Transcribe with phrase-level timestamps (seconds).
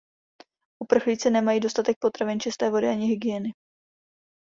[0.83, 3.53] Uprchlíci nemají dostatek potravin, čisté vody ani hygieny.